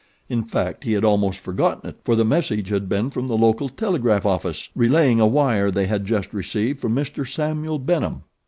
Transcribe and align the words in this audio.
In 0.29 0.41
fact 0.45 0.83
he 0.83 0.93
had 0.93 1.03
almost 1.03 1.37
forgotten 1.39 1.87
it, 1.91 1.99
for 2.03 2.15
the 2.15 2.25
message 2.25 2.69
had 2.69 2.89
been 2.89 3.11
from 3.11 3.27
the 3.27 3.37
local 3.37 3.69
telegraph 3.69 4.25
office 4.25 4.69
relaying 4.75 5.19
a 5.19 5.27
wire 5.27 5.69
they 5.69 5.85
had 5.85 6.05
just 6.05 6.33
received 6.33 6.79
from 6.81 6.95
Mr. 6.95 7.23
Samuel 7.23 7.77
Benham. 7.77 8.23